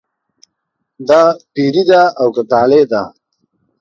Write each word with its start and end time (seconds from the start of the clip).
دا 1.07 1.21
پیري 1.53 1.83
ده 1.89 2.01
او 2.21 2.27
که 2.35 2.43
طالع 2.51 2.83
ده. 2.91 3.03